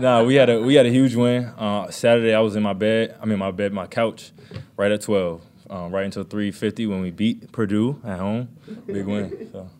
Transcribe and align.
nah, 0.00 0.22
we 0.22 0.34
had 0.34 0.50
a 0.50 0.60
we 0.60 0.74
had 0.74 0.86
a 0.86 0.90
huge 0.90 1.14
win. 1.14 1.44
Uh, 1.44 1.90
Saturday, 1.90 2.34
I 2.34 2.40
was 2.40 2.56
in 2.56 2.62
my 2.62 2.72
bed. 2.72 3.16
I 3.20 3.26
mean, 3.26 3.38
my 3.38 3.50
bed, 3.50 3.72
my 3.72 3.86
couch, 3.86 4.32
right 4.76 4.90
at 4.90 5.00
twelve, 5.02 5.42
um, 5.70 5.92
right 5.92 6.04
until 6.04 6.24
three 6.24 6.50
fifty 6.50 6.86
when 6.86 7.00
we 7.00 7.10
beat 7.10 7.52
Purdue 7.52 8.00
at 8.04 8.18
home. 8.18 8.48
Big 8.86 9.06
win. 9.06 9.48
So. 9.52 9.70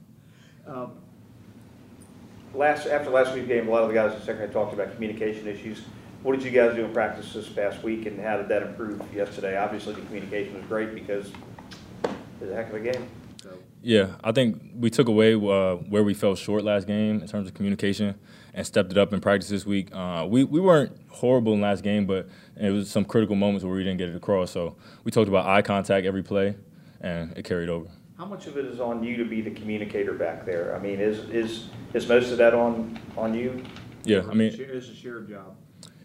Um, 0.67 0.93
Last, 2.55 2.87
after 2.87 3.11
last 3.11 3.35
week's 3.35 3.47
game, 3.47 3.69
a 3.69 3.71
lot 3.71 3.83
of 3.83 3.89
the 3.89 3.95
guys 3.95 4.13
in 4.13 4.19
the 4.19 4.25
second 4.25 4.51
talked 4.51 4.73
about 4.73 4.93
communication 4.95 5.47
issues. 5.47 5.83
What 6.23 6.35
did 6.35 6.45
you 6.45 6.51
guys 6.51 6.75
do 6.75 6.85
in 6.85 6.93
practice 6.93 7.33
this 7.33 7.47
past 7.47 7.83
week, 7.85 8.07
and 8.07 8.19
how 8.19 8.39
did 8.39 8.49
that 8.49 8.63
improve 8.63 9.01
yesterday? 9.15 9.57
Obviously, 9.57 9.95
the 9.95 10.01
communication 10.01 10.55
was 10.55 10.65
great 10.65 10.95
because 10.95 11.29
it 11.29 12.11
was 12.41 12.51
a 12.51 12.55
heck 12.55 12.71
of 12.71 12.75
a 12.75 12.81
game. 12.81 13.07
So, 13.49 13.59
Yeah, 13.83 14.17
I 14.23 14.33
think 14.33 14.61
we 14.75 14.91
took 14.91 15.09
away 15.09 15.35
uh, 15.35 15.77
where 15.89 16.03
we 16.03 16.15
fell 16.15 16.35
short 16.35 16.65
last 16.65 16.87
game 16.87 17.21
in 17.21 17.29
terms 17.29 17.49
of 17.49 17.55
communication 17.55 18.15
and 18.55 18.67
stepped 18.67 18.91
it 18.91 18.99
up 18.99 19.13
in 19.13 19.21
practice 19.21 19.49
this 19.49 19.65
week. 19.65 19.89
Uh, 19.95 20.27
we, 20.29 20.45
we 20.45 20.61
weren't 20.61 20.93
horrible 21.11 21.55
in 21.55 21.61
last 21.61 21.83
game, 21.83 22.07
but 22.07 22.29
it 22.57 22.71
was 22.71 22.91
some 22.91 23.05
critical 23.05 23.37
moments 23.37 23.65
where 23.65 23.75
we 23.75 23.85
didn't 23.85 23.99
get 23.99 24.09
it 24.09 24.17
across. 24.17 24.51
So 24.51 24.77
we 25.05 25.11
talked 25.11 25.29
about 25.29 25.47
eye 25.47 25.63
contact 25.63 26.07
every 26.07 26.23
play, 26.23 26.57
and 27.01 27.37
it 27.37 27.45
carried 27.45 27.69
over. 27.69 27.87
How 28.17 28.25
much 28.25 28.49
of 28.49 28.57
it 28.57 28.65
is 28.65 28.81
on 28.81 29.05
you 29.05 29.17
to 29.17 29.25
be 29.25 29.41
the 29.41 29.53
communicator 29.53 30.13
back 30.13 30.45
there? 30.45 30.75
I 30.75 30.81
mean, 30.81 30.99
is, 30.99 31.19
is, 31.31 31.69
is 31.95 32.09
most 32.09 32.33
of 32.33 32.39
that 32.39 32.53
on, 32.53 32.99
on 33.17 33.33
you? 33.33 33.63
Yeah, 34.05 34.23
I 34.29 34.35
mean, 34.35 34.53
It's 34.59 34.89
a 34.89 34.95
shared 34.95 35.29
job. 35.29 35.55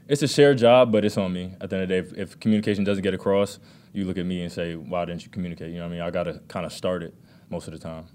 it's 0.07 0.21
a 0.21 0.27
shared 0.27 0.59
job, 0.59 0.91
but 0.91 1.05
it's 1.05 1.17
on 1.17 1.33
me. 1.33 1.55
At 1.59 1.71
the 1.71 1.77
end 1.77 1.83
of 1.83 1.89
the 1.89 2.01
day, 2.01 2.07
if, 2.07 2.13
if 2.31 2.39
communication 2.39 2.83
doesn't 2.83 3.03
get 3.03 3.15
across, 3.15 3.59
you 3.93 4.05
look 4.05 4.17
at 4.17 4.25
me 4.25 4.41
and 4.41 4.51
say, 4.51 4.75
"Why 4.75 5.05
didn't 5.05 5.23
you 5.23 5.29
communicate?" 5.29 5.69
You 5.69 5.77
know 5.77 5.83
what 5.83 5.89
I 5.89 5.91
mean? 5.91 6.01
I 6.01 6.09
got 6.09 6.23
to 6.23 6.39
kind 6.47 6.65
of 6.65 6.73
start 6.73 7.03
it 7.03 7.13
most 7.49 7.67
of 7.67 7.73
the 7.73 7.79
time. 7.79 8.05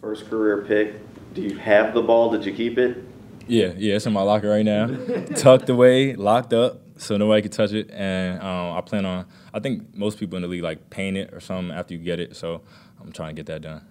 First 0.00 0.28
career 0.28 0.64
pick. 0.66 1.00
Do 1.34 1.42
you 1.42 1.56
have 1.58 1.94
the 1.94 2.02
ball? 2.02 2.30
Did 2.30 2.44
you 2.44 2.52
keep 2.52 2.78
it? 2.78 3.04
Yeah, 3.48 3.72
yeah, 3.76 3.96
it's 3.96 4.06
in 4.06 4.12
my 4.12 4.22
locker 4.22 4.48
right 4.48 4.64
now, 4.64 4.86
tucked 5.36 5.68
away, 5.68 6.14
locked 6.14 6.52
up, 6.52 6.80
so 6.96 7.16
nobody 7.16 7.42
can 7.42 7.50
touch 7.50 7.72
it. 7.72 7.90
And 7.92 8.40
um, 8.40 8.76
I 8.76 8.80
plan 8.80 9.04
on. 9.06 9.26
I 9.54 9.60
think 9.60 9.94
most 9.94 10.18
people 10.18 10.36
in 10.36 10.42
the 10.42 10.48
league 10.48 10.62
like 10.62 10.90
paint 10.90 11.16
it 11.16 11.32
or 11.32 11.40
something 11.40 11.76
after 11.76 11.94
you 11.94 12.00
get 12.00 12.18
it. 12.18 12.36
So 12.36 12.62
I'm 13.00 13.12
trying 13.12 13.36
to 13.36 13.42
get 13.42 13.46
that 13.46 13.62
done. 13.62 13.82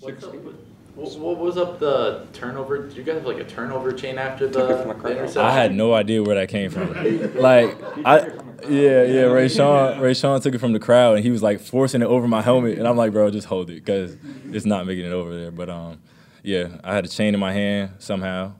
What's 0.00 0.24
up 0.24 0.34
What, 0.94 1.18
what 1.18 1.38
was 1.38 1.56
up 1.56 1.78
the 1.78 2.26
turnover? 2.32 2.88
Did 2.88 2.96
you 2.96 3.04
guys 3.04 3.14
have 3.16 3.26
like 3.26 3.38
a 3.38 3.44
turnover 3.44 3.92
chain 3.92 4.18
after 4.18 4.48
the, 4.48 4.60
Took 4.60 4.70
it 4.70 4.78
from 4.82 4.88
the 4.88 5.08
the 5.08 5.10
interception? 5.10 5.42
I 5.42 5.52
had 5.52 5.74
no 5.74 5.94
idea 5.94 6.22
where 6.22 6.34
that 6.34 6.48
came 6.48 6.70
from. 6.70 6.92
like 7.36 7.76
I, 8.04 8.30
yeah, 8.68 9.02
yeah. 9.04 9.22
Rayshawn, 9.24 10.00
Ray 10.00 10.14
Sean 10.14 10.40
took 10.40 10.54
it 10.54 10.58
from 10.58 10.72
the 10.72 10.80
crowd, 10.80 11.16
and 11.16 11.24
he 11.24 11.30
was 11.30 11.42
like 11.42 11.60
forcing 11.60 12.02
it 12.02 12.06
over 12.06 12.26
my 12.28 12.42
helmet, 12.42 12.78
and 12.78 12.86
I'm 12.86 12.96
like, 12.96 13.12
bro, 13.12 13.30
just 13.30 13.46
hold 13.46 13.70
it, 13.70 13.84
because 13.84 14.16
it's 14.50 14.66
not 14.66 14.86
making 14.86 15.04
it 15.04 15.12
over 15.12 15.34
there. 15.38 15.50
But 15.50 15.70
um, 15.70 16.00
yeah, 16.42 16.68
I 16.82 16.94
had 16.94 17.04
a 17.04 17.08
chain 17.08 17.34
in 17.34 17.40
my 17.40 17.52
hand 17.52 17.92
somehow 17.98 18.54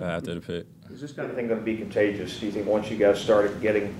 uh, 0.00 0.04
after 0.04 0.34
the 0.34 0.40
pick. 0.40 0.66
Is 0.92 1.00
this 1.00 1.12
kind 1.12 1.30
of 1.30 1.36
thing 1.36 1.46
going 1.46 1.60
to 1.60 1.64
be 1.64 1.76
contagious? 1.76 2.38
Do 2.38 2.46
you 2.46 2.52
think 2.52 2.66
once 2.66 2.90
you 2.90 2.96
guys 2.96 3.20
started 3.20 3.60
getting 3.60 3.94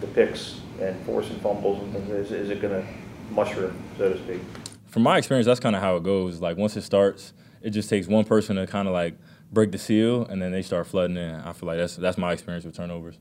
the 0.00 0.06
picks 0.08 0.60
and 0.80 0.98
forcing 1.04 1.38
fumbles 1.40 1.82
and 1.82 1.92
things, 1.92 2.10
is, 2.10 2.32
is 2.32 2.50
it 2.50 2.62
going 2.62 2.82
to 2.82 2.88
mushroom, 3.32 3.82
so 3.98 4.12
to 4.12 4.18
speak? 4.22 4.40
From 4.86 5.02
my 5.02 5.18
experience, 5.18 5.46
that's 5.46 5.60
kind 5.60 5.76
of 5.76 5.82
how 5.82 5.96
it 5.96 6.02
goes. 6.02 6.40
Like 6.40 6.56
once 6.56 6.76
it 6.76 6.82
starts, 6.82 7.32
it 7.62 7.70
just 7.70 7.90
takes 7.90 8.06
one 8.06 8.24
person 8.24 8.56
to 8.56 8.66
kind 8.66 8.88
of 8.88 8.94
like 8.94 9.14
break 9.52 9.72
the 9.72 9.78
seal, 9.78 10.24
and 10.26 10.40
then 10.40 10.52
they 10.52 10.62
start 10.62 10.86
flooding 10.86 11.16
in. 11.16 11.34
I 11.34 11.52
feel 11.52 11.66
like 11.66 11.78
that's 11.78 11.96
that's 11.96 12.18
my 12.18 12.32
experience 12.32 12.64
with 12.64 12.76
turnovers. 12.76 13.18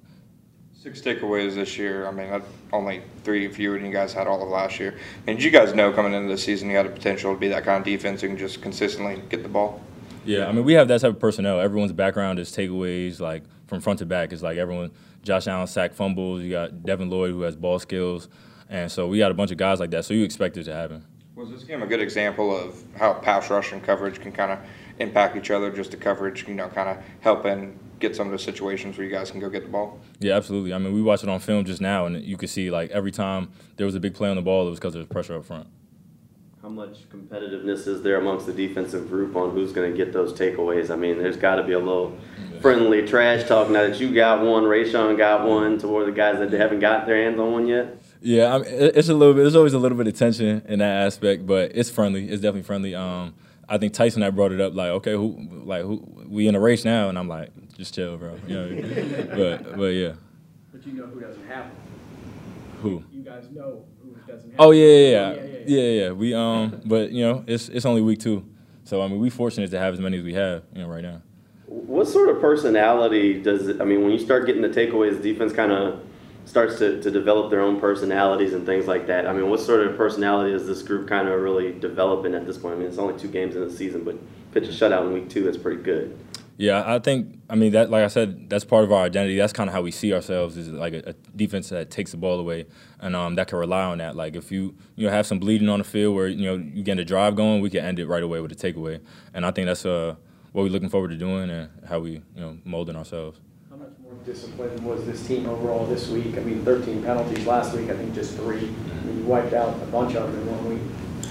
Six 0.82 1.02
takeaways 1.02 1.56
this 1.56 1.78
year. 1.78 2.08
I 2.08 2.12
mean, 2.12 2.42
only 2.72 3.02
three 3.26 3.52
fewer 3.52 3.78
than 3.78 3.86
you 3.86 3.92
guys 3.92 4.14
had 4.14 4.28
all 4.28 4.42
of 4.42 4.48
last 4.48 4.80
year. 4.80 4.98
And 5.28 5.44
you 5.44 5.52
guys 5.52 5.74
know 5.74 5.92
coming 5.92 6.14
into 6.14 6.30
the 6.30 6.38
season, 6.38 6.70
you 6.70 6.78
had 6.78 6.86
a 6.86 6.90
potential 6.90 7.34
to 7.34 7.38
be 7.38 7.50
that 7.50 7.66
kind 7.66 7.80
of 7.80 7.84
defense 7.84 8.22
who 8.22 8.30
can 8.30 8.38
just 8.38 8.62
consistently 8.62 9.22
get 9.28 9.44
the 9.44 9.50
ball. 9.50 9.82
Yeah, 10.24 10.48
I 10.48 10.54
mean, 10.54 10.64
we 10.64 10.72
have 10.76 10.88
that 10.88 11.02
type 11.02 11.12
of 11.12 11.20
personnel. 11.20 11.60
Everyone's 11.60 11.92
background 11.92 12.40
is 12.40 12.50
takeaways, 12.56 13.20
like 13.20 13.44
from 13.68 13.82
front 13.82 14.00
to 14.00 14.06
back. 14.06 14.32
It's 14.32 14.42
like 14.42 14.58
everyone, 14.58 14.92
Josh 15.22 15.48
Allen 15.48 15.68
sack 15.68 15.94
fumbles. 15.94 16.44
You 16.44 16.52
got 16.52 16.86
Devin 16.86 17.10
Lloyd 17.10 17.32
who 17.32 17.42
has 17.42 17.58
ball 17.58 17.80
skills, 17.80 18.30
and 18.70 18.90
so 18.90 19.06
we 19.06 19.18
got 19.18 19.32
a 19.32 19.34
bunch 19.34 19.52
of 19.52 19.58
guys 19.58 19.82
like 19.82 19.92
that. 19.92 20.06
So 20.06 20.14
you 20.14 20.24
expect 20.24 20.56
it 20.56 20.64
to 20.64 20.74
happen. 20.74 21.04
Was 21.36 21.50
this 21.50 21.66
game 21.66 21.84
a 21.84 21.88
good 21.88 22.02
example 22.02 22.56
of 22.56 22.82
how 22.98 23.16
pass 23.16 23.50
rush 23.50 23.74
and 23.74 23.84
coverage 23.84 24.22
can 24.22 24.32
kind 24.32 24.54
of 24.54 24.60
impact 25.00 25.36
each 25.36 25.52
other? 25.52 25.72
Just 25.72 25.92
the 25.92 25.98
coverage, 25.98 26.48
you 26.48 26.54
know, 26.54 26.70
kind 26.70 26.88
of 26.88 27.04
helping 27.20 27.78
get 28.00 28.16
some 28.16 28.28
of 28.28 28.32
those 28.32 28.44
situations 28.44 28.98
where 28.98 29.06
you 29.06 29.12
guys 29.12 29.32
can 29.32 29.40
go 29.40 29.50
get 29.50 29.64
the 29.64 29.70
ball. 29.70 30.00
Yeah, 30.20 30.36
absolutely. 30.36 30.74
I 30.74 30.78
mean, 30.78 30.94
we 30.94 31.02
watched 31.02 31.24
it 31.24 31.30
on 31.30 31.40
film 31.40 31.66
just 31.66 31.82
now, 31.82 32.06
and 32.06 32.24
you 32.24 32.38
could 32.38 32.50
see 32.50 32.72
like 32.72 32.90
every 32.92 33.12
time 33.12 33.52
there 33.78 33.86
was 33.86 33.96
a 33.96 34.00
big 34.00 34.14
play 34.14 34.30
on 34.30 34.36
the 34.36 34.42
ball, 34.42 34.68
it 34.68 34.70
was 34.70 34.80
because 34.80 34.94
there 34.94 35.02
was 35.02 35.10
pressure 35.10 35.36
up 35.36 35.46
front. 35.46 35.68
How 36.62 36.68
much 36.68 37.10
competitiveness 37.10 37.88
is 37.88 38.04
there 38.04 38.18
amongst 38.18 38.46
the 38.46 38.54
defensive 38.54 39.08
group 39.08 39.36
on 39.36 39.52
who's 39.52 39.72
going 39.72 39.90
to 39.90 39.98
get 39.98 40.12
those 40.12 40.34
takeaways? 40.34 40.90
I 40.90 40.98
mean, 40.98 41.18
there's 41.18 41.38
got 41.38 41.56
to 41.56 41.64
be 41.64 41.72
a 41.72 41.80
little 41.80 42.18
friendly 42.62 43.08
trash 43.08 43.48
talk 43.48 43.70
now 43.70 43.88
that 43.88 44.00
you 44.00 44.14
got 44.14 44.42
one, 44.42 44.64
Rayshawn 44.64 45.18
got 45.18 45.48
one, 45.48 45.78
toward 45.78 46.08
the 46.08 46.12
guys 46.12 46.38
that 46.40 46.52
haven't 46.52 46.80
got 46.80 47.06
their 47.06 47.24
hands 47.24 47.40
on 47.40 47.54
one 47.54 47.68
yet. 47.68 48.02
Yeah, 48.22 48.56
I 48.56 48.58
mean, 48.58 48.68
it's 48.68 49.08
a 49.08 49.14
little 49.14 49.34
bit. 49.34 49.44
There's 49.44 49.56
always 49.56 49.74
a 49.74 49.80
little 49.80 49.98
bit 49.98 50.08
of 50.08 50.16
tension 50.16 50.62
in 50.68 50.80
that 50.80 51.06
aspect, 51.06 51.48
but 51.48 51.72
it's 51.74 51.90
friendly. 51.90 52.28
It's 52.28 52.42
definitely 52.42 52.64
friendly. 52.64 52.94
Um, 52.94 53.36
I 53.70 53.78
think 53.78 53.94
Tyson 53.94 54.22
had 54.22 54.36
brought 54.36 54.52
it 54.52 54.60
up, 54.60 54.74
like, 54.74 54.90
okay, 54.90 55.14
who, 55.14 55.38
like, 55.64 55.84
who, 55.84 56.04
we 56.28 56.48
in 56.48 56.56
a 56.56 56.60
race 56.60 56.84
now, 56.84 57.08
and 57.08 57.18
I'm 57.18 57.30
like, 57.30 57.52
just 57.80 57.96
chill, 57.96 58.18
bro. 58.18 58.36
You 58.48 58.56
know, 58.56 59.26
but, 59.36 59.78
but 59.78 59.86
yeah, 59.94 60.14
But 60.72 60.86
you 60.86 60.94
know 60.94 61.06
who 61.08 61.22
doesn't 61.22 61.48
have 61.48 61.66
it. 61.68 61.72
who? 62.82 63.04
You 63.12 63.24
guys 63.24 63.46
know 63.52 63.86
who 64.04 64.16
doesn't 64.28 64.52
have 64.52 64.60
Oh 64.60 64.72
it. 64.72 64.78
yeah, 64.78 64.86
yeah, 64.86 65.10
yeah, 65.10 65.34
yeah, 65.34 65.44
yeah. 65.66 65.82
yeah, 65.82 66.02
yeah. 66.06 66.12
We 66.12 66.34
um, 66.34 66.82
but 66.86 67.12
you 67.12 67.24
know, 67.26 67.44
it's 67.48 67.70
it's 67.70 67.86
only 67.86 68.02
week 68.02 68.20
two, 68.20 68.46
so 68.84 69.02
I 69.02 69.08
mean, 69.08 69.20
we 69.20 69.30
fortunate 69.30 69.72
to 69.72 69.80
have 69.80 69.94
as 69.94 70.00
many 70.02 70.18
as 70.18 70.24
we 70.24 70.34
have, 70.34 70.64
you 70.76 70.82
know, 70.82 70.90
right 70.90 71.02
now. 71.04 71.22
What 71.68 72.08
sort 72.08 72.30
of 72.30 72.42
personality 72.42 73.42
does 73.42 73.68
it, 73.70 73.80
I 73.80 73.86
mean, 73.86 74.02
when 74.04 74.12
you 74.12 74.20
start 74.20 74.46
getting 74.46 74.62
the 74.62 74.70
takeaways, 74.70 75.22
defense 75.22 75.54
kind 75.54 75.72
of 75.72 76.02
starts 76.46 76.80
to, 76.80 77.00
to 77.02 77.12
develop 77.12 77.52
their 77.52 77.62
own 77.62 77.80
personalities 77.80 78.54
and 78.54 78.66
things 78.66 78.88
like 78.88 79.06
that. 79.08 79.28
I 79.28 79.34
mean, 79.34 79.50
what 79.50 79.60
sort 79.60 79.86
of 79.86 79.96
personality 79.96 80.52
is 80.52 80.66
this 80.66 80.82
group 80.82 81.08
kind 81.08 81.28
of 81.28 81.40
really 81.42 81.72
developing 81.80 82.34
at 82.34 82.48
this 82.48 82.58
point? 82.58 82.76
I 82.76 82.78
mean, 82.80 82.88
it's 82.88 82.98
only 82.98 83.20
two 83.20 83.28
games 83.28 83.56
in 83.56 83.62
the 83.68 83.72
season, 83.72 84.04
but 84.04 84.18
pitch 84.52 84.64
a 84.66 84.72
shutout 84.72 85.06
in 85.06 85.14
week 85.14 85.30
two, 85.30 85.44
that's 85.44 85.58
pretty 85.58 85.84
good. 85.84 86.18
Yeah, 86.60 86.84
I 86.86 87.00
think 87.00 87.40
I 87.50 87.56
mean 87.56 87.72
that. 87.72 87.90
Like 87.90 88.04
I 88.04 88.08
said, 88.08 88.50
that's 88.50 88.66
part 88.66 88.84
of 88.84 88.92
our 88.92 89.06
identity. 89.06 89.38
That's 89.38 89.54
kind 89.54 89.70
of 89.70 89.74
how 89.74 89.82
we 89.82 89.92
see 89.92 90.14
ourselves 90.14 90.58
is 90.58 90.68
like 90.68 90.92
a, 90.92 91.12
a 91.12 91.14
defense 91.34 91.70
that 91.70 91.90
takes 91.90 92.12
the 92.12 92.18
ball 92.18 92.38
away 92.38 92.66
and 93.00 93.16
um, 93.16 93.36
that 93.36 93.48
can 93.48 93.58
rely 93.58 93.84
on 93.84 94.00
that. 94.00 94.18
Like 94.18 94.36
if 94.36 94.52
you 94.52 94.76
you 94.98 95.08
know 95.08 95.14
have 95.14 95.26
some 95.26 95.40
bleeding 95.40 95.70
on 95.70 95.80
the 95.80 95.86
field 95.86 96.18
where 96.18 96.28
you 96.28 96.46
know 96.46 96.56
you 96.56 96.84
get 96.84 97.00
a 97.00 97.06
drive 97.06 97.38
going, 97.38 97.62
we 97.62 97.70
can 97.70 97.86
end 97.86 97.98
it 97.98 98.08
right 98.08 98.22
away 98.22 98.42
with 98.42 98.52
a 98.52 98.56
takeaway. 98.56 99.00
And 99.34 99.46
I 99.46 99.52
think 99.52 99.68
that's 99.68 99.86
uh, 99.86 100.16
what 100.52 100.64
we're 100.64 100.70
looking 100.70 100.90
forward 100.90 101.12
to 101.12 101.16
doing 101.16 101.50
and 101.50 101.70
how 101.88 102.00
we 102.00 102.12
you 102.12 102.22
know 102.42 102.58
molding 102.66 102.98
ourselves. 102.98 103.40
How 103.70 103.78
much 103.78 103.92
more 104.04 104.16
disciplined 104.26 104.82
was 104.82 105.06
this 105.06 105.26
team 105.26 105.46
overall 105.48 105.86
this 105.86 106.10
week? 106.10 106.36
I 106.36 106.42
mean, 106.42 106.66
13 106.66 107.02
penalties 107.04 107.46
last 107.46 107.74
week, 107.74 107.90
I 107.90 107.96
think 107.96 108.14
just 108.14 108.36
three. 108.36 108.58
I 108.58 109.06
mean, 109.06 109.20
you 109.20 109.24
wiped 109.24 109.54
out 109.54 109.82
a 109.82 109.86
bunch 109.86 110.14
of 110.16 110.30
them 110.30 110.42
in 110.42 110.52
one 110.58 110.70
week. 110.72 110.82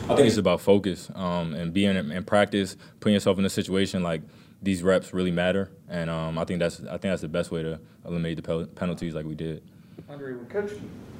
I 0.04 0.16
think 0.16 0.26
it's 0.26 0.38
about 0.38 0.62
focus 0.62 1.10
um, 1.14 1.52
and 1.52 1.74
being 1.74 1.94
in, 1.94 2.10
in 2.10 2.24
practice, 2.24 2.78
putting 2.98 3.12
yourself 3.12 3.38
in 3.38 3.44
a 3.44 3.50
situation 3.50 4.02
like 4.02 4.22
these 4.62 4.82
reps 4.82 5.12
really 5.12 5.30
matter, 5.30 5.70
and 5.88 6.10
um, 6.10 6.38
I 6.38 6.44
think 6.44 6.58
that's 6.60 6.80
I 6.80 6.98
think 6.98 7.02
that's 7.02 7.22
the 7.22 7.28
best 7.28 7.50
way 7.50 7.62
to 7.62 7.80
eliminate 8.04 8.36
the 8.36 8.42
pel- 8.42 8.66
penalties 8.66 9.14
like 9.14 9.26
we 9.26 9.34
did. 9.34 9.62
Andre, 10.08 10.34
when 10.34 10.46
Coach 10.46 10.72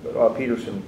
uh, 0.06 0.34
Pederson 0.34 0.82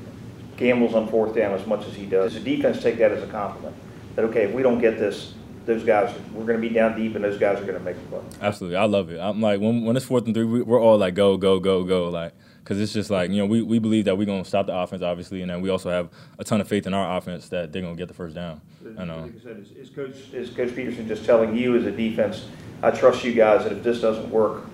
gambles 0.56 0.94
on 0.94 1.08
fourth 1.08 1.34
down 1.34 1.52
as 1.52 1.66
much 1.66 1.86
as 1.86 1.94
he 1.94 2.06
does, 2.06 2.34
does 2.34 2.42
the 2.42 2.56
defense 2.56 2.82
take 2.82 2.98
that 2.98 3.12
as 3.12 3.22
a 3.22 3.26
compliment? 3.26 3.74
That, 4.16 4.24
okay, 4.26 4.44
if 4.44 4.52
we 4.52 4.62
don't 4.62 4.80
get 4.80 4.98
this, 4.98 5.34
those 5.64 5.84
guys, 5.84 6.14
we're 6.32 6.44
going 6.44 6.60
to 6.60 6.68
be 6.68 6.74
down 6.74 6.96
deep 6.96 7.14
and 7.14 7.24
those 7.24 7.38
guys 7.38 7.58
are 7.58 7.64
going 7.64 7.78
to 7.78 7.84
make 7.84 7.96
a 7.96 8.00
play. 8.00 8.20
Absolutely, 8.40 8.76
I 8.76 8.84
love 8.84 9.10
it. 9.10 9.20
I'm 9.20 9.40
like 9.40 9.60
when 9.60 9.84
when 9.84 9.96
it's 9.96 10.06
fourth 10.06 10.26
and 10.26 10.34
three, 10.34 10.44
we, 10.44 10.62
we're 10.62 10.80
all 10.80 10.98
like 10.98 11.14
go 11.14 11.36
go 11.36 11.60
go 11.60 11.84
go 11.84 12.08
like 12.08 12.32
because 12.62 12.80
it's 12.80 12.92
just 12.92 13.10
like 13.10 13.30
you 13.30 13.38
know 13.38 13.46
we, 13.46 13.62
we 13.62 13.78
believe 13.78 14.04
that 14.06 14.16
we're 14.16 14.26
gonna 14.26 14.44
stop 14.44 14.66
the 14.66 14.76
offense 14.76 15.02
obviously, 15.02 15.42
and 15.42 15.50
then 15.50 15.60
we 15.60 15.68
also 15.68 15.90
have 15.90 16.08
a 16.38 16.44
ton 16.44 16.60
of 16.60 16.68
faith 16.68 16.86
in 16.86 16.94
our 16.94 17.16
offense 17.16 17.48
that 17.48 17.72
they're 17.72 17.82
gonna 17.82 17.96
get 17.96 18.08
the 18.08 18.14
first 18.14 18.34
down. 18.34 18.60
And 18.82 19.08
know. 19.08 19.22
Like 19.22 19.36
I 19.36 19.42
said, 19.42 19.58
is, 19.58 19.70
is 19.72 19.90
Coach, 19.90 20.16
is 20.32 20.50
Coach 20.50 20.70
Pederson 20.70 21.06
just 21.06 21.24
telling 21.24 21.56
you 21.56 21.76
as 21.76 21.84
a 21.84 21.90
defense, 21.90 22.46
I 22.82 22.90
trust 22.90 23.24
you 23.24 23.34
guys 23.34 23.64
that 23.64 23.72
if 23.72 23.82
this 23.82 24.00
doesn't 24.00 24.30
work, 24.30 24.64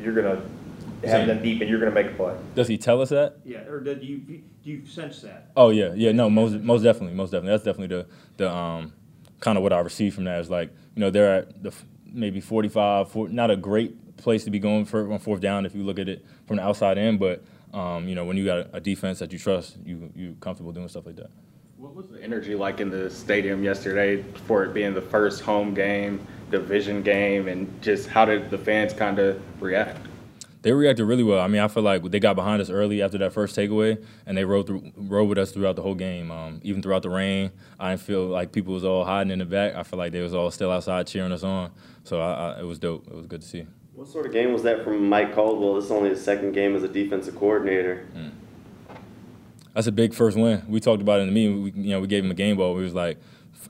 you're 0.00 0.14
going 0.14 0.36
to 0.36 1.08
have 1.08 1.26
them 1.26 1.42
deep 1.42 1.60
and 1.60 1.68
you're 1.68 1.80
going 1.80 1.92
to 1.92 2.02
make 2.02 2.12
a 2.12 2.14
play? 2.14 2.36
does 2.54 2.68
he 2.68 2.78
tell 2.78 3.00
us 3.00 3.08
that? 3.08 3.38
Yeah, 3.44 3.60
or 3.68 3.80
did 3.80 4.02
you, 4.02 4.18
do 4.18 4.42
you 4.70 4.86
sense 4.86 5.20
that? 5.22 5.50
Oh 5.56 5.70
yeah, 5.70 5.92
yeah, 5.94 6.12
no, 6.12 6.30
most 6.30 6.54
most 6.54 6.82
definitely, 6.82 7.14
most 7.14 7.30
definitely. 7.30 7.50
That's 7.50 7.64
definitely 7.64 7.96
the 7.96 8.06
the 8.36 8.50
um 8.50 8.92
kind 9.40 9.58
of 9.58 9.64
what 9.64 9.72
I 9.72 9.80
received 9.80 10.14
from 10.14 10.24
that 10.24 10.40
is 10.40 10.50
like 10.50 10.70
you 10.94 11.00
know 11.00 11.10
they're 11.10 11.34
at 11.34 11.62
the 11.62 11.72
maybe 12.14 12.40
45, 12.40 13.10
40, 13.10 13.32
not 13.32 13.50
a 13.50 13.56
great 13.56 14.16
place 14.16 14.44
to 14.44 14.50
be 14.50 14.58
going 14.58 14.84
for 14.84 15.12
on 15.12 15.18
fourth 15.18 15.40
down 15.40 15.66
if 15.66 15.74
you 15.74 15.82
look 15.82 15.98
at 15.98 16.08
it 16.08 16.24
from 16.46 16.56
the 16.56 16.62
outside 16.62 16.98
in, 16.98 17.18
but 17.18 17.42
um, 17.72 18.06
you 18.08 18.14
know 18.14 18.24
when 18.24 18.36
you 18.36 18.44
got 18.44 18.68
a, 18.72 18.80
defense 18.80 19.18
that 19.18 19.32
you 19.32 19.38
trust, 19.38 19.76
you 19.84 20.10
you 20.14 20.36
comfortable 20.40 20.72
doing 20.72 20.88
stuff 20.88 21.06
like 21.06 21.16
that. 21.16 21.30
What 21.76 21.94
was 21.94 22.08
the 22.08 22.22
energy 22.22 22.54
like 22.54 22.80
in 22.80 22.90
the 22.90 23.10
stadium 23.10 23.64
yesterday 23.64 24.22
for 24.46 24.64
it 24.64 24.72
being 24.72 24.94
the 24.94 25.02
first 25.02 25.42
home 25.42 25.74
game, 25.74 26.24
division 26.50 27.02
game, 27.02 27.48
and 27.48 27.82
just 27.82 28.08
how 28.08 28.24
did 28.24 28.50
the 28.50 28.58
fans 28.58 28.92
kind 28.92 29.18
of 29.18 29.40
react? 29.60 30.06
They 30.62 30.72
reacted 30.72 31.06
really 31.06 31.24
well. 31.24 31.40
I 31.40 31.48
mean, 31.48 31.60
I 31.60 31.68
feel 31.68 31.82
like 31.82 32.02
they 32.04 32.20
got 32.20 32.36
behind 32.36 32.62
us 32.62 32.70
early 32.70 33.02
after 33.02 33.18
that 33.18 33.32
first 33.32 33.56
takeaway, 33.56 34.02
and 34.26 34.38
they 34.38 34.44
rode 34.44 34.68
through, 34.68 34.92
rode 34.96 35.28
with 35.28 35.38
us 35.38 35.50
throughout 35.50 35.74
the 35.74 35.82
whole 35.82 35.96
game. 35.96 36.30
Um, 36.30 36.60
even 36.62 36.82
throughout 36.82 37.02
the 37.02 37.10
rain, 37.10 37.50
I 37.80 37.90
didn't 37.90 38.02
feel 38.02 38.26
like 38.26 38.52
people 38.52 38.72
was 38.72 38.84
all 38.84 39.04
hiding 39.04 39.32
in 39.32 39.40
the 39.40 39.44
back. 39.44 39.74
I 39.74 39.82
feel 39.82 39.98
like 39.98 40.12
they 40.12 40.20
was 40.20 40.34
all 40.34 40.50
still 40.52 40.70
outside 40.70 41.08
cheering 41.08 41.32
us 41.32 41.42
on. 41.42 41.72
So 42.04 42.20
I, 42.20 42.32
I, 42.32 42.60
it 42.60 42.64
was 42.64 42.78
dope. 42.78 43.08
It 43.08 43.14
was 43.14 43.26
good 43.26 43.40
to 43.40 43.46
see. 43.46 43.66
What 43.94 44.08
sort 44.08 44.24
of 44.26 44.32
game 44.32 44.52
was 44.52 44.62
that 44.62 44.84
from 44.84 45.08
Mike 45.08 45.34
Caldwell? 45.34 45.74
This 45.74 45.86
is 45.86 45.90
only 45.90 46.10
his 46.10 46.24
second 46.24 46.52
game 46.52 46.76
as 46.76 46.82
a 46.82 46.88
defensive 46.88 47.36
coordinator. 47.36 48.06
That's 49.74 49.86
a 49.86 49.92
big 49.92 50.14
first 50.14 50.36
win. 50.36 50.62
We 50.68 50.80
talked 50.80 51.02
about 51.02 51.20
it 51.20 51.22
in 51.22 51.28
the 51.28 51.34
meeting. 51.34 51.62
We, 51.62 51.72
you 51.72 51.90
know, 51.90 52.00
we 52.00 52.06
gave 52.06 52.24
him 52.24 52.30
a 52.30 52.34
game 52.34 52.56
ball. 52.56 52.74
We 52.74 52.82
was 52.82 52.94
like, 52.94 53.18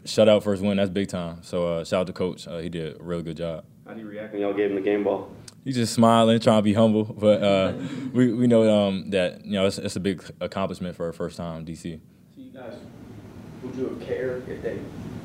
shutout 0.04 0.42
first 0.42 0.62
win. 0.62 0.76
That's 0.76 0.90
big 0.90 1.08
time. 1.08 1.42
So 1.42 1.78
uh, 1.78 1.84
shout 1.84 2.02
out 2.02 2.06
to 2.08 2.12
coach. 2.12 2.46
Uh, 2.46 2.58
he 2.58 2.68
did 2.68 3.00
a 3.00 3.02
really 3.02 3.22
good 3.22 3.36
job. 3.36 3.64
How 3.86 3.94
do 3.94 4.00
you 4.00 4.06
react 4.08 4.32
when 4.32 4.42
y'all 4.42 4.52
gave 4.52 4.70
him 4.70 4.76
the 4.76 4.82
game 4.82 5.04
ball? 5.04 5.30
He's 5.64 5.76
just 5.76 5.94
smiling, 5.94 6.40
trying 6.40 6.58
to 6.58 6.62
be 6.62 6.74
humble. 6.74 7.04
But 7.04 7.42
uh, 7.42 7.72
we 8.12 8.32
we 8.32 8.46
know 8.46 8.68
um, 8.70 9.10
that 9.10 9.44
you 9.44 9.52
know 9.52 9.66
it's, 9.66 9.78
it's 9.78 9.96
a 9.96 10.00
big 10.00 10.22
accomplishment 10.40 10.96
for 10.96 11.06
our 11.06 11.12
first 11.12 11.36
time 11.36 11.64
DC. 11.64 12.00
So 12.34 12.40
you 12.40 12.50
guys, 12.50 12.74
would 13.62 13.74
you 13.74 13.88
have 13.88 14.00
cared 14.00 14.48
if 14.48 14.62
they, 14.62 14.78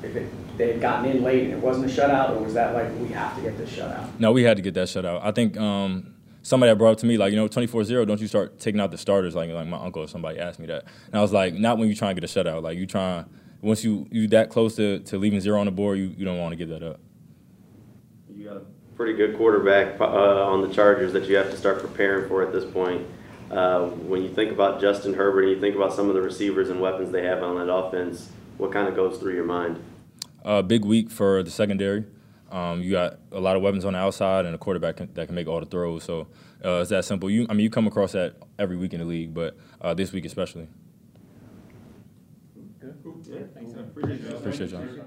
if 0.03 0.15
it, 0.15 0.57
they 0.57 0.73
had 0.73 0.81
gotten 0.81 1.05
in 1.05 1.23
late 1.23 1.45
and 1.45 1.53
it 1.53 1.59
wasn't 1.59 1.89
a 1.89 1.93
shutout, 1.93 2.31
or 2.31 2.43
was 2.43 2.53
that 2.53 2.73
like, 2.73 2.87
we 2.99 3.07
have 3.09 3.35
to 3.35 3.41
get 3.41 3.57
this 3.57 3.71
shutout? 3.71 4.19
No, 4.19 4.31
we 4.31 4.43
had 4.43 4.57
to 4.57 4.63
get 4.63 4.73
that 4.75 4.87
shutout. 4.87 5.21
I 5.23 5.31
think 5.31 5.57
um, 5.57 6.13
somebody 6.43 6.69
had 6.69 6.77
brought 6.77 6.91
up 6.91 6.97
to 6.99 7.05
me 7.05 7.17
like, 7.17 7.31
you 7.31 7.37
know, 7.37 7.47
24-0, 7.47 8.07
don't 8.07 8.21
you 8.21 8.27
start 8.27 8.59
taking 8.59 8.79
out 8.79 8.91
the 8.91 8.97
starters? 8.97 9.35
Like 9.35 9.49
like 9.49 9.67
my 9.67 9.79
uncle 9.79 10.03
or 10.03 10.07
somebody 10.07 10.39
asked 10.39 10.59
me 10.59 10.67
that, 10.67 10.85
and 11.07 11.15
I 11.15 11.21
was 11.21 11.33
like, 11.33 11.55
not 11.55 11.77
when 11.77 11.87
you're 11.87 11.97
trying 11.97 12.15
to 12.15 12.21
get 12.21 12.29
a 12.29 12.43
shutout. 12.43 12.61
Like 12.61 12.77
you 12.77 12.85
trying 12.85 13.25
once 13.61 13.83
you 13.83 14.07
you 14.11 14.27
that 14.27 14.49
close 14.49 14.75
to, 14.75 14.99
to 14.99 15.17
leaving 15.17 15.41
zero 15.41 15.59
on 15.59 15.65
the 15.65 15.71
board, 15.71 15.97
you, 15.97 16.13
you 16.17 16.25
don't 16.25 16.37
want 16.37 16.51
to 16.51 16.55
give 16.55 16.69
that 16.69 16.83
up. 16.83 16.99
You 18.35 18.45
got 18.45 18.57
a 18.57 18.61
pretty 18.97 19.13
good 19.13 19.37
quarterback 19.37 20.01
uh, 20.01 20.05
on 20.05 20.67
the 20.67 20.73
Chargers 20.73 21.13
that 21.13 21.25
you 21.25 21.37
have 21.37 21.51
to 21.51 21.55
start 21.55 21.79
preparing 21.79 22.27
for 22.27 22.41
at 22.41 22.51
this 22.51 22.65
point. 22.65 23.05
Uh, 23.51 23.85
when 23.85 24.23
you 24.23 24.33
think 24.33 24.51
about 24.51 24.81
Justin 24.81 25.13
Herbert 25.13 25.43
and 25.43 25.51
you 25.51 25.61
think 25.61 25.75
about 25.75 25.93
some 25.93 26.09
of 26.09 26.15
the 26.15 26.21
receivers 26.21 26.69
and 26.69 26.81
weapons 26.81 27.11
they 27.11 27.23
have 27.23 27.43
on 27.43 27.55
that 27.55 27.71
offense, 27.71 28.29
what 28.57 28.71
kind 28.73 28.87
of 28.87 28.95
goes 28.95 29.19
through 29.19 29.35
your 29.35 29.45
mind? 29.45 29.81
Uh, 30.43 30.63
big 30.63 30.83
week 30.83 31.11
for 31.11 31.43
the 31.43 31.51
secondary. 31.51 32.05
Um, 32.51 32.81
you 32.81 32.91
got 32.91 33.19
a 33.31 33.39
lot 33.39 33.55
of 33.55 33.61
weapons 33.61 33.85
on 33.85 33.93
the 33.93 33.99
outside 33.99 34.45
and 34.45 34.55
a 34.55 34.57
quarterback 34.57 34.97
can, 34.97 35.13
that 35.13 35.27
can 35.27 35.35
make 35.35 35.47
all 35.47 35.59
the 35.59 35.65
throws. 35.65 36.03
So 36.03 36.27
uh, 36.65 36.79
it's 36.81 36.89
that 36.89 37.05
simple. 37.05 37.29
You, 37.29 37.45
I 37.49 37.53
mean, 37.53 37.63
you 37.63 37.69
come 37.69 37.87
across 37.87 38.13
that 38.13 38.35
every 38.57 38.77
week 38.77 38.93
in 38.93 38.99
the 38.99 39.05
league, 39.05 39.33
but 39.33 39.55
uh, 39.79 39.93
this 39.93 40.11
week 40.11 40.25
especially. 40.25 40.67
Good. 42.79 42.95
Yeah. 43.25 43.39
Thanks, 43.53 43.73
man. 43.73 43.91
Appreciate 44.35 44.71
y'all. 44.71 45.05